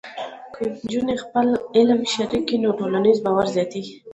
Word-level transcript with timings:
که 0.53 0.61
نجونې 0.77 1.15
خپل 1.23 1.47
علم 1.77 1.99
شریک 2.13 2.43
کړي، 2.47 2.57
نو 2.63 2.69
ټولنیز 2.79 3.17
باور 3.25 3.45
زیاتېږي. 3.55 3.95